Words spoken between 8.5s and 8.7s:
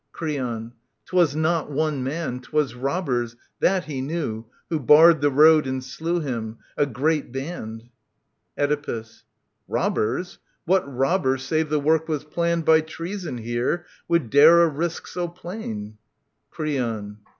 J